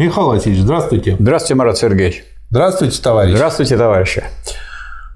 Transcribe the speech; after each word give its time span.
Михаил 0.00 0.28
Васильевич, 0.28 0.62
здравствуйте. 0.62 1.16
Здравствуйте, 1.18 1.54
Марат 1.56 1.76
Сергеевич. 1.76 2.24
Здравствуйте, 2.48 3.02
товарищ. 3.02 3.34
Здравствуйте, 3.34 3.76
товарищи. 3.76 4.24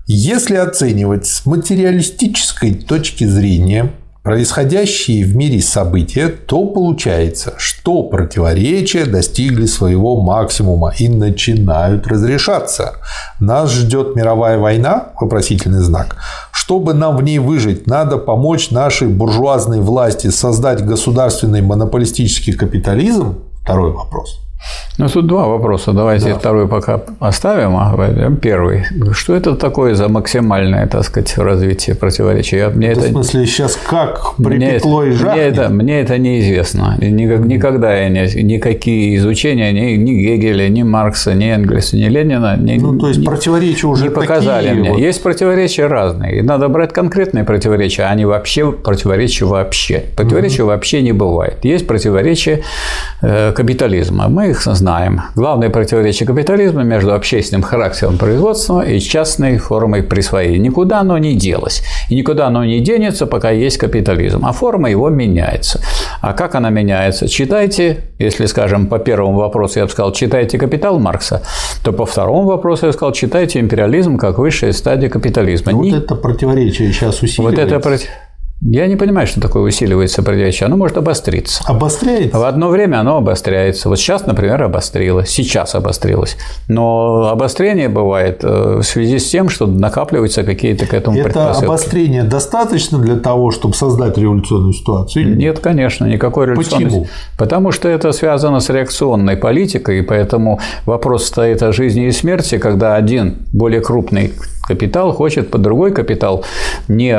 Если 0.06 0.56
оценивать 0.56 1.24
с 1.24 1.46
материалистической 1.46 2.74
точки 2.74 3.24
зрения 3.24 3.92
происходящие 4.22 5.24
в 5.24 5.34
мире 5.34 5.62
события, 5.62 6.28
то 6.28 6.66
получается, 6.66 7.54
что 7.56 8.02
противоречия 8.02 9.06
достигли 9.06 9.64
своего 9.64 10.20
максимума 10.20 10.92
и 10.98 11.08
начинают 11.08 12.06
разрешаться. 12.06 12.96
Нас 13.40 13.72
ждет 13.72 14.14
мировая 14.14 14.58
война? 14.58 15.12
Вопросительный 15.18 15.80
знак. 15.80 16.16
Чтобы 16.52 16.92
нам 16.92 17.16
в 17.16 17.22
ней 17.22 17.38
выжить, 17.38 17.86
надо 17.86 18.18
помочь 18.18 18.70
нашей 18.70 19.08
буржуазной 19.08 19.80
власти 19.80 20.28
создать 20.28 20.84
государственный 20.84 21.62
монополистический 21.62 22.52
капитализм? 22.52 23.38
Второй 23.62 23.90
вопрос. 23.90 24.43
Ну, 24.96 25.08
тут 25.08 25.26
два 25.26 25.48
вопроса. 25.48 25.92
Давайте 25.92 26.28
да. 26.30 26.38
второй 26.38 26.68
пока 26.68 27.00
оставим, 27.18 27.76
а 27.76 28.30
первый. 28.40 28.84
Что 29.12 29.34
это 29.34 29.56
такое 29.56 29.94
за 29.94 30.08
максимальное, 30.08 30.86
так 30.86 31.04
сказать, 31.04 31.36
развитие 31.36 31.96
противоречия? 31.96 32.68
Мне 32.68 32.92
это, 32.92 33.00
в 33.00 33.08
смысле, 33.08 33.46
сейчас 33.46 33.76
как 33.76 34.36
припекло 34.36 35.02
мне, 35.02 35.10
и 35.10 35.12
жахнет? 35.12 35.34
Мне 35.34 35.42
это, 35.42 35.68
мне 35.68 36.00
это 36.00 36.18
неизвестно. 36.18 36.96
Никак, 37.00 37.40
никогда 37.44 37.92
я 37.94 38.08
не, 38.08 38.42
никакие 38.42 39.16
изучения 39.16 39.72
ни, 39.72 39.96
ни 39.96 40.12
Гегеля, 40.12 40.68
ни 40.68 40.84
Маркса, 40.84 41.34
ни 41.34 41.52
Энгельса, 41.52 41.96
ни 41.96 42.04
Ленина 42.04 42.56
ни, 42.56 42.78
Ну, 42.78 42.96
то 42.96 43.08
есть, 43.08 43.24
противоречия 43.24 43.88
уже 43.88 44.04
не 44.04 44.10
показали 44.10 44.68
такие 44.68 44.80
мне. 44.80 44.90
Вот. 44.90 45.00
Есть 45.00 45.22
противоречия 45.22 45.86
разные. 45.86 46.38
И 46.38 46.42
надо 46.42 46.68
брать 46.68 46.92
конкретные 46.92 47.42
противоречия, 47.42 48.04
а 48.04 48.14
не 48.14 48.26
вообще 48.26 48.70
противоречия 48.70 49.44
вообще. 49.44 50.04
Противоречия 50.16 50.62
угу. 50.62 50.70
вообще 50.70 51.02
не 51.02 51.12
бывает. 51.12 51.64
Есть 51.64 51.86
противоречия 51.86 52.62
э, 53.22 53.52
капитализма. 53.52 54.28
Мы 54.28 54.53
их 54.54 54.62
знаем. 54.62 55.22
Главное 55.34 55.68
противоречие 55.70 56.26
капитализма 56.26 56.82
между 56.82 57.12
общественным 57.12 57.62
характером 57.62 58.18
производства 58.18 58.80
и 58.80 58.98
частной 59.00 59.58
формой 59.58 60.02
присвоения. 60.02 60.58
Никуда 60.58 61.00
оно 61.00 61.18
не 61.18 61.34
делось. 61.34 61.82
И 62.08 62.14
никуда 62.14 62.46
оно 62.46 62.64
не 62.64 62.80
денется, 62.80 63.26
пока 63.26 63.50
есть 63.50 63.78
капитализм. 63.78 64.44
А 64.46 64.52
форма 64.52 64.90
его 64.90 65.10
меняется. 65.10 65.80
А 66.20 66.32
как 66.32 66.54
она 66.54 66.70
меняется? 66.70 67.28
Читайте, 67.28 67.98
если, 68.18 68.46
скажем, 68.46 68.86
по 68.86 68.98
первому 68.98 69.38
вопросу 69.38 69.78
я 69.78 69.84
бы 69.84 69.90
сказал, 69.90 70.12
читайте 70.12 70.58
«Капитал» 70.58 70.98
Маркса, 70.98 71.42
то 71.82 71.92
по 71.92 72.06
второму 72.06 72.44
вопросу 72.44 72.86
я 72.86 72.92
бы 72.92 72.94
сказал, 72.94 73.12
читайте 73.12 73.60
«Империализм» 73.60 74.16
как 74.16 74.38
высшая 74.38 74.72
стадия 74.72 75.08
капитализма. 75.08 75.72
Вот 75.72 75.84
не... 75.84 75.96
это 75.96 76.14
противоречие 76.14 76.92
сейчас 76.92 77.22
усиливается. 77.22 77.60
Вот 77.60 77.70
это 77.70 77.80
против... 77.80 78.08
Я 78.60 78.86
не 78.86 78.96
понимаю, 78.96 79.26
что 79.26 79.40
такое 79.40 79.62
усиливается 79.62 80.22
противоречие. 80.22 80.66
Оно 80.66 80.76
может 80.76 80.96
обостриться. 80.96 81.62
Обостряется? 81.66 82.38
В 82.38 82.44
одно 82.44 82.68
время 82.68 83.00
оно 83.00 83.18
обостряется. 83.18 83.88
Вот 83.88 83.98
сейчас, 83.98 84.26
например, 84.26 84.62
обострилось. 84.62 85.28
Сейчас 85.28 85.74
обострилось. 85.74 86.36
Но 86.66 87.28
обострение 87.28 87.88
бывает 87.90 88.40
э, 88.42 88.78
в 88.78 88.82
связи 88.82 89.18
с 89.18 89.28
тем, 89.28 89.50
что 89.50 89.66
накапливаются 89.66 90.44
какие-то 90.44 90.86
к 90.86 90.94
этому 90.94 91.18
Это 91.18 91.24
предпосылки. 91.24 91.64
обострение 91.66 92.22
достаточно 92.22 92.98
для 92.98 93.16
того, 93.16 93.50
чтобы 93.50 93.74
создать 93.74 94.16
революционную 94.16 94.72
ситуацию? 94.72 95.24
Или 95.24 95.36
нет, 95.36 95.58
конечно, 95.58 96.06
никакой 96.06 96.46
революционной. 96.46 96.86
Почему? 96.86 97.06
Потому 97.36 97.70
что 97.70 97.88
это 97.88 98.12
связано 98.12 98.60
с 98.60 98.70
реакционной 98.70 99.36
политикой, 99.36 99.98
и 99.98 100.02
поэтому 100.02 100.58
вопрос 100.86 101.26
стоит 101.26 101.62
о 101.62 101.72
жизни 101.72 102.06
и 102.06 102.12
смерти, 102.12 102.56
когда 102.58 102.94
один 102.94 103.36
более 103.52 103.82
крупный 103.82 104.32
капитал 104.66 105.12
хочет 105.12 105.50
под 105.50 105.62
другой 105.62 105.92
капитал, 105.92 106.44
не, 106.88 107.12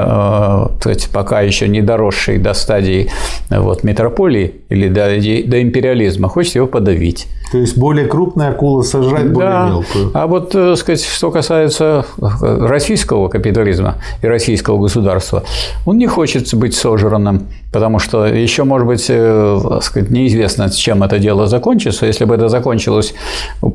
сказать, 0.79 1.09
пока 1.11 1.41
еще 1.41 1.67
не 1.67 1.81
доросший 1.81 2.37
до 2.37 2.53
стадии 2.53 3.09
вот, 3.49 3.83
метрополии 3.83 4.55
или 4.69 4.87
до, 4.87 5.07
до 5.47 5.61
империализма, 5.61 6.29
хочет 6.29 6.55
его 6.55 6.67
подавить. 6.67 7.27
То 7.51 7.57
есть 7.59 7.77
более 7.77 8.07
крупная 8.07 8.49
акула 8.49 8.83
более 8.93 9.29
да. 9.33 9.67
мелкую. 9.69 10.11
А 10.13 10.27
вот, 10.27 10.49
сказать, 10.77 11.03
что 11.03 11.31
касается 11.31 12.05
российского 12.19 13.29
капитализма 13.29 13.95
и 14.21 14.27
российского 14.27 14.81
государства, 14.81 15.43
он 15.85 15.97
не 15.97 16.07
хочет 16.07 16.53
быть 16.55 16.75
сожранным, 16.75 17.47
потому 17.71 17.99
что 17.99 18.25
еще, 18.25 18.63
может 18.63 18.87
быть, 18.87 19.03
сказать, 19.03 20.09
неизвестно, 20.09 20.69
чем 20.69 21.03
это 21.03 21.19
дело 21.19 21.47
закончится. 21.47 22.05
Если 22.05 22.25
бы 22.25 22.35
это 22.35 22.49
закончилось 22.49 23.13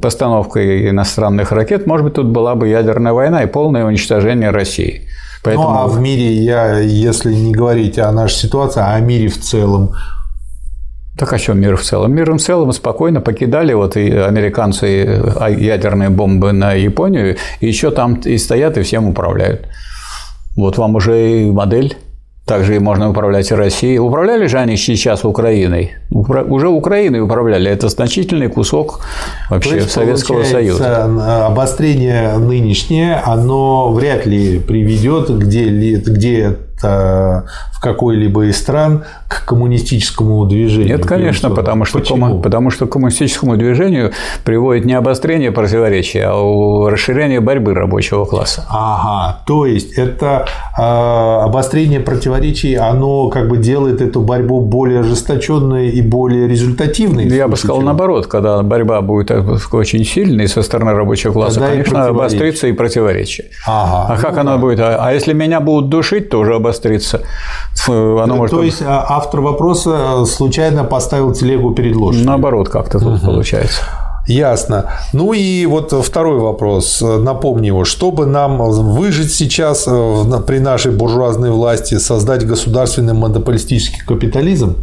постановкой 0.00 0.91
иностранных 0.91 1.53
ракет, 1.53 1.87
может 1.87 2.05
быть, 2.05 2.15
тут 2.15 2.27
была 2.27 2.55
бы 2.55 2.69
ядерная 2.69 3.12
война 3.12 3.43
и 3.45 3.47
полное 3.47 3.84
уничтожение 3.84 4.50
России. 4.50 5.06
Поэтому... 5.43 5.69
Ну, 5.69 5.75
а 5.75 5.87
в 5.87 6.00
мире, 6.00 6.33
я, 6.34 6.78
если 6.81 7.33
не 7.33 7.53
говорить 7.53 7.99
о 7.99 8.12
нашей 8.12 8.37
ситуации, 8.37 8.81
а 8.81 8.95
о 8.95 9.00
мире 9.00 9.28
в 9.28 9.39
целом, 9.41 9.95
так 11.21 11.33
о 11.35 11.39
чем 11.39 11.61
мир 11.61 11.77
в 11.77 11.83
целом? 11.83 12.15
Мир 12.15 12.33
в 12.33 12.39
целом 12.39 12.73
спокойно 12.73 13.21
покидали 13.21 13.75
вот 13.75 13.97
и 13.97 14.11
американцы 14.11 15.21
ядерные 15.59 16.09
бомбы 16.09 16.53
на 16.53 16.73
Японию, 16.73 17.37
и 17.61 17.67
еще 17.67 17.91
там 17.91 18.15
и 18.15 18.39
стоят 18.39 18.79
и 18.79 18.83
всем 18.83 19.07
управляют. 19.07 19.69
Вот 20.57 20.79
вам 20.79 20.95
уже 20.95 21.43
и 21.43 21.51
модель. 21.51 21.95
Также 22.47 22.77
и 22.77 22.79
можно 22.79 23.11
управлять 23.11 23.51
и 23.53 23.55
Россией. 23.55 23.99
Управляли 23.99 24.47
же 24.47 24.59
они 24.59 24.77
сейчас 24.77 25.25
Украиной. 25.25 25.93
Уже 26.11 26.69
Украиной 26.69 27.21
управляли. 27.21 27.71
Это 27.71 27.89
значительный 27.89 28.49
кусок 28.49 29.01
вообще 29.51 29.77
есть, 29.77 29.91
Советского 29.91 30.43
Союза. 30.43 31.05
Обострение 31.47 32.39
нынешнее, 32.39 33.23
оно 33.27 33.93
вряд 33.93 34.27
ли 34.27 34.59
приведет 34.59 35.31
где, 35.31 35.97
где 35.97 36.57
в 36.89 37.81
какой-либо 37.81 38.47
из 38.47 38.59
стран 38.59 39.05
к 39.29 39.45
коммунистическому 39.47 40.45
движению. 40.45 40.99
Нет, 40.99 41.07
конечно, 41.07 41.51
потому 41.51 41.85
что, 41.85 41.99
Почему? 41.99 42.41
потому 42.41 42.71
что 42.71 42.87
к 42.87 42.91
коммунистическому 42.91 43.57
движению 43.57 44.13
приводит 44.45 44.85
не 44.85 44.95
обострение 44.95 45.53
противоречия, 45.53 46.29
а 46.31 46.91
расширение 46.91 47.41
борьбы 47.41 47.75
рабочего 47.75 48.25
класса. 48.25 48.67
Ага, 48.69 49.43
то 49.47 49.67
есть 49.67 49.93
это 49.95 50.47
э, 50.77 50.83
обострение 50.83 52.01
противоречий, 52.01 52.75
оно 52.75 53.29
как 53.29 53.49
бы 53.49 53.59
делает 53.59 54.01
эту 54.01 54.21
борьбу 54.21 54.61
более 54.61 55.01
ожесточенной 55.01 55.91
и 55.91 56.03
более 56.03 56.49
результативной. 56.49 57.29
Я 57.29 57.49
бы 57.49 57.57
сказал 57.57 57.81
наоборот, 57.83 58.27
когда 58.27 58.63
борьба 58.63 59.01
будет 59.01 59.31
очень 59.31 60.05
сильной 60.05 60.49
со 60.49 60.63
стороны 60.63 60.93
рабочего 60.93 61.33
класса, 61.33 61.61
Тогда 61.61 61.71
конечно, 61.71 62.07
обострится 62.07 62.67
и 62.67 62.73
противоречие. 62.73 63.47
Ага, 63.67 64.15
а 64.15 64.17
как 64.19 64.35
ну, 64.35 64.41
оно 64.41 64.59
будет? 64.59 64.81
А 64.81 65.13
если 65.13 65.33
меня 65.33 65.61
будут 65.61 65.89
душить, 65.89 66.31
то 66.31 66.41
уже 66.41 66.55
обострится. 66.55 66.70
Оно 67.89 68.27
то, 68.27 68.35
может... 68.35 68.57
то 68.57 68.63
есть 68.63 68.83
автор 68.87 69.41
вопроса 69.41 70.25
случайно 70.27 70.85
поставил 70.85 71.33
телегу 71.33 71.73
перед 71.75 71.97
лошадью. 71.97 72.27
Наоборот, 72.27 72.69
как-то 72.69 72.99
тут 72.99 73.19
угу. 73.19 73.27
получается. 73.27 73.83
Ясно. 74.27 74.85
Ну 75.13 75.33
и 75.33 75.67
вот 75.67 75.93
второй 75.93 76.39
вопрос. 76.39 77.01
Напомню 77.01 77.67
его. 77.67 77.85
Чтобы 77.85 78.27
нам 78.27 78.59
выжить 78.59 79.33
сейчас 79.33 79.85
при 79.85 80.59
нашей 80.59 80.93
буржуазной 80.93 81.51
власти, 81.51 81.99
создать 81.99 82.47
государственный 82.47 83.15
монополистический 83.15 84.03
капитализм, 84.07 84.77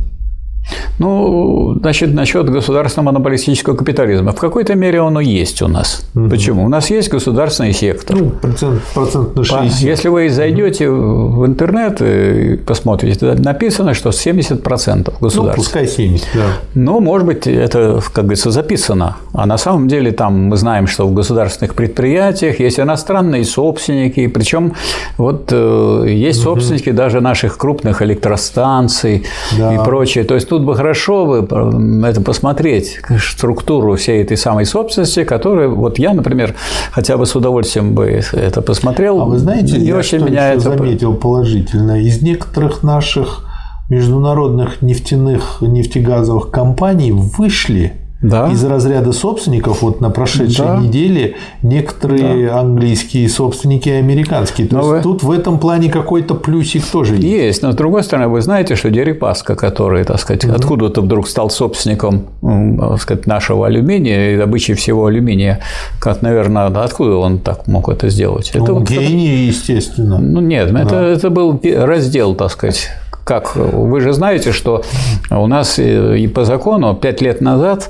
ну, 1.00 1.78
значит, 1.80 2.14
насчет 2.14 2.50
государственного 2.50 3.12
монополистического 3.12 3.76
капитализма. 3.76 4.32
В 4.32 4.40
какой-то 4.40 4.76
мере 4.76 5.00
оно 5.00 5.20
есть 5.20 5.62
у 5.62 5.68
нас. 5.68 6.04
Угу. 6.16 6.30
Почему? 6.30 6.66
У 6.66 6.70
нас 6.70 6.90
есть 6.90 7.10
государственный 7.10 7.74
сектор. 7.74 8.16
Ну, 8.18 8.30
процент, 8.30 8.82
процент 8.94 9.36
на 9.36 9.44
60. 9.44 9.80
Если 9.82 10.10
вы 10.10 10.30
зайдете 10.30 10.90
угу. 10.90 11.42
в 11.42 11.46
интернет 11.46 12.02
и 12.02 12.58
посмотрите, 12.66 13.34
написано, 13.34 13.94
что 13.94 14.10
70% 14.10 15.14
государства. 15.22 15.44
Ну, 15.44 15.54
пускай 15.54 15.88
70, 15.88 16.28
да. 16.34 16.42
Ну, 16.74 17.00
может 17.00 17.28
быть, 17.28 17.46
это, 17.46 18.02
как 18.14 18.26
говорится, 18.26 18.50
записано. 18.52 19.18
А 19.34 19.46
на 19.46 19.58
самом 19.58 19.88
деле 19.88 20.12
там 20.12 20.46
мы 20.46 20.58
знаем, 20.58 20.88
что 20.88 21.08
в 21.08 21.14
государственных 21.14 21.76
предприятиях 21.76 22.60
есть 22.60 22.80
иностранные 22.80 23.44
собственники, 23.46 24.28
причем 24.28 24.74
вот 25.18 25.50
э, 25.52 26.06
есть 26.08 26.40
угу. 26.40 26.56
собственники 26.56 26.92
даже 26.92 27.22
наших 27.22 27.58
крупных 27.58 28.02
электростанций 28.02 29.26
да. 29.58 29.76
и 29.76 29.78
прочее. 29.78 30.24
То 30.24 30.36
есть 30.36 30.50
тут 30.50 30.64
бы 30.64 30.74
хорошо 30.88 31.26
бы 31.26 32.08
это 32.08 32.22
посмотреть, 32.22 33.00
структуру 33.20 33.96
всей 33.98 34.24
этой 34.24 34.38
самой 34.38 34.66
собственности, 34.66 35.26
которую 35.26 35.76
вот 35.76 36.00
я, 36.00 36.14
например, 36.14 36.56
хотя 36.92 37.18
бы 37.18 37.26
с 37.26 37.36
удовольствием 37.36 37.94
бы 37.94 38.22
это 38.32 38.62
посмотрел. 38.62 39.22
А 39.22 39.26
вы 39.26 39.38
знаете, 39.38 39.78
я 39.78 39.98
очень 39.98 40.20
что 40.20 40.30
меня 40.30 40.54
еще 40.54 40.70
это... 40.70 40.78
заметил 40.78 41.14
положительно. 41.14 42.00
Из 42.02 42.22
некоторых 42.22 42.84
наших 42.84 43.44
международных 43.90 44.82
нефтяных 44.82 45.58
нефтегазовых 45.62 46.52
компаний 46.52 47.12
вышли 47.12 47.94
да. 48.22 48.52
из 48.52 48.64
разряда 48.64 49.12
собственников 49.12 49.82
вот 49.82 50.02
на 50.02 50.10
прошедшей 50.10 50.66
да. 50.66 50.78
неделе 50.78 51.36
некоторые 51.62 52.48
да. 52.48 52.60
английские 52.60 53.30
собственники 53.30 53.90
и 53.90 53.94
американские. 53.94 54.68
То 54.68 54.76
но 54.76 54.82
есть 54.82 54.92
вы... 54.92 55.02
тут 55.02 55.24
в 55.24 55.32
этом 55.32 55.60
плане 55.60 55.90
какой-то 55.90 56.36
плюсик 56.36 56.86
тоже 56.86 57.16
есть. 57.16 57.24
Есть, 57.24 57.62
но 57.62 57.72
с 57.72 57.76
другой 57.76 58.04
стороны, 58.04 58.28
вы 58.28 58.42
знаете, 58.42 58.76
что 58.76 58.90
Дерипаска, 58.90 59.56
который, 59.56 60.04
так 60.04 60.20
сказать, 60.20 60.46
mm-hmm. 60.46 60.56
откуда-то 60.56 61.02
вдруг 61.02 61.28
стал 61.28 61.50
собственником 61.50 62.28
так 62.42 63.02
сказать, 63.02 63.28
нашего 63.28 63.68
алюминия 63.68 64.34
и 64.34 64.38
добычи 64.38 64.74
всего 64.74 65.06
алюминия, 65.06 65.60
как, 66.00 66.22
наверное, 66.22 66.68
откуда 66.68 67.18
он 67.18 67.40
так 67.40 67.68
мог 67.68 67.90
это 67.90 68.10
сделать? 68.10 68.52
Ну, 68.54 68.64
это 68.64 68.74
вот, 68.74 68.90
гений, 68.90 69.46
естественно. 69.46 70.18
Ну 70.18 70.42
нет, 70.42 70.72
да. 70.72 70.82
это, 70.82 70.96
это 70.96 71.30
был 71.30 71.60
раздел, 71.64 72.36
так 72.36 72.52
сказать, 72.52 72.90
как 73.28 73.56
вы 73.56 74.00
же 74.00 74.14
знаете, 74.14 74.54
что 74.54 74.84
у 75.30 75.48
нас 75.48 75.80
и 75.80 76.28
по 76.28 76.46
закону 76.46 76.96
пять 76.96 77.22
лет 77.22 77.42
назад 77.42 77.90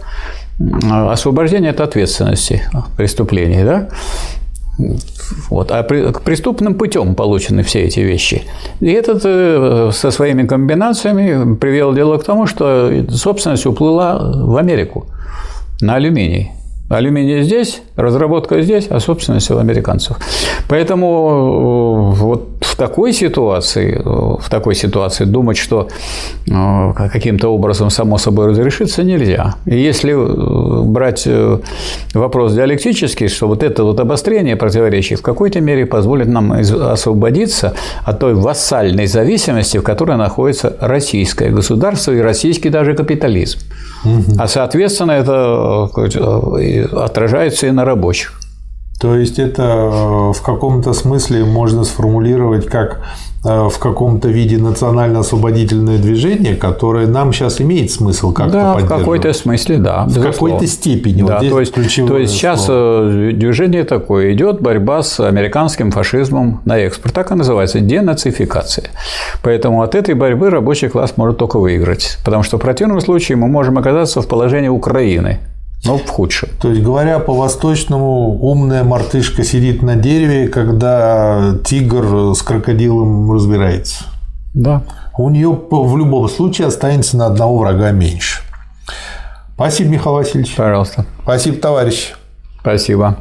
освобождение 0.60 1.72
от 1.72 1.82
ответственности 1.82 2.64
преступлений, 2.98 3.64
да? 3.64 3.90
Вот. 5.50 5.72
А 5.72 5.84
при, 5.84 6.12
преступным 6.24 6.76
путем 6.76 7.16
получены 7.16 7.64
все 7.64 7.82
эти 7.84 8.00
вещи. 8.00 8.44
И 8.80 8.92
этот 8.92 9.22
э, 9.26 9.90
со 9.92 10.12
своими 10.12 10.46
комбинациями 10.46 11.56
привел 11.56 11.94
дело 11.94 12.18
к 12.18 12.24
тому, 12.24 12.46
что 12.46 12.92
собственность 13.10 13.66
уплыла 13.66 14.20
в 14.20 14.56
Америку 14.56 15.08
на 15.82 15.96
алюминий. 15.96 16.52
Алюминий 16.90 17.42
здесь, 17.42 17.82
разработка 17.96 18.62
здесь, 18.62 18.88
а 18.90 19.00
собственность 19.00 19.52
у 19.52 19.58
американцев. 19.58 20.18
Поэтому 20.70 22.14
э, 22.16 22.20
вот 22.20 22.57
такой 22.78 23.14
ситуации, 23.14 23.96
э, 23.96 24.02
в 24.04 24.50
такой 24.50 24.76
ситуации 24.76 25.26
думать, 25.26 25.58
что 25.58 25.88
э, 26.48 26.94
каким-то 27.12 27.50
образом 27.50 27.90
само 27.90 28.18
собой 28.18 28.48
разрешится, 28.48 29.04
нельзя. 29.04 29.56
И 29.66 29.78
если 29.78 30.14
брать 30.84 31.28
вопрос 32.14 32.54
диалектический, 32.54 33.28
что 33.28 33.48
вот 33.48 33.64
это 33.64 33.84
вот 33.84 34.00
обострение 34.00 34.56
противоречий 34.56 35.16
в 35.16 35.22
какой-то 35.22 35.60
мере 35.62 35.86
позволит 35.86 36.28
нам 36.28 36.52
освободиться 36.52 37.74
от 38.06 38.20
той 38.20 38.34
вассальной 38.34 39.08
зависимости, 39.08 39.78
в 39.78 39.84
которой 39.84 40.18
находится 40.18 40.76
российское 40.80 41.50
государство 41.50 42.12
и 42.12 42.20
российский 42.20 42.70
даже 42.70 42.94
капитализм. 42.94 43.60
А 44.38 44.48
соответственно 44.48 45.12
это 45.12 45.90
отражается 47.04 47.68
и 47.68 47.72
на 47.72 47.86
рабочих. 47.86 48.34
То 49.00 49.16
есть 49.16 49.38
это 49.38 49.64
э, 49.64 50.34
в 50.34 50.42
каком-то 50.42 50.94
смысле 50.94 51.46
можно 51.46 51.84
сформулировать 51.84 52.66
как 52.66 53.02
э, 53.46 53.70
в 53.70 53.78
каком-то 53.78 54.28
виде 54.30 54.58
национально-освободительное 54.58 56.00
движение, 56.00 56.56
которое 56.56 57.06
нам 57.06 57.32
сейчас 57.32 57.62
имеет 57.62 57.92
смысл 57.92 58.34
как-то 58.34 58.54
да, 58.54 58.74
поддерживать. 58.74 58.86
в 58.86 59.00
какой-то 59.00 59.34
смысле, 59.34 59.78
да. 59.78 60.06
В 60.06 60.20
какой-то 60.20 60.66
степени. 60.66 61.22
Да, 61.22 61.40
вот 61.40 61.50
то, 61.50 61.60
есть, 61.60 61.74
то 61.74 62.18
есть 62.18 62.34
сейчас 62.34 62.66
э, 62.68 63.34
движение 63.36 63.84
такое 63.84 64.34
идет 64.34 64.62
борьба 64.62 65.04
с 65.04 65.20
американским 65.20 65.92
фашизмом 65.92 66.62
на 66.66 66.80
экспорт. 66.80 67.14
Так 67.14 67.32
и 67.32 67.36
называется 67.36 67.80
денацификация. 67.80 68.90
Поэтому 69.44 69.84
от 69.84 69.94
этой 69.94 70.16
борьбы 70.16 70.50
рабочий 70.50 70.88
класс 70.88 71.14
может 71.18 71.38
только 71.38 71.60
выиграть. 71.60 72.18
Потому 72.26 72.42
что 72.42 72.58
в 72.58 72.62
противном 72.62 73.00
случае 73.02 73.36
мы 73.36 73.48
можем 73.48 73.78
оказаться 73.78 74.24
в 74.24 74.28
положении 74.28 74.70
Украины 74.70 75.40
но 75.86 75.98
в 75.98 76.08
худшем. 76.10 76.50
То 76.60 76.70
есть, 76.70 76.82
говоря 76.82 77.20
по-восточному, 77.20 78.38
умная 78.42 78.84
мартышка 78.84 79.44
сидит 79.44 79.82
на 79.82 79.96
дереве, 79.96 80.48
когда 80.48 81.56
тигр 81.64 82.36
с 82.36 82.42
крокодилом 82.42 83.32
разбирается. 83.32 84.06
Да. 84.54 84.84
У 85.18 85.30
нее 85.30 85.50
в 85.50 85.98
любом 85.98 86.28
случае 86.30 86.68
останется 86.68 87.18
на 87.18 87.28
одного 87.28 87.60
врага 87.60 87.92
меньше. 87.92 88.42
Спасибо, 89.56 89.90
Михаил 89.90 90.16
Васильевич. 90.16 90.56
Пожалуйста. 90.56 91.06
Спасибо, 91.24 91.58
товарищ. 91.58 92.14
Спасибо. 92.60 93.18